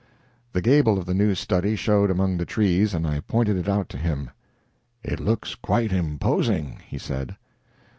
[0.53, 3.87] The gable of the new study showed among the trees, and I pointed it out
[3.89, 4.31] to him.
[5.03, 7.35] "It looks quite imposing," he said.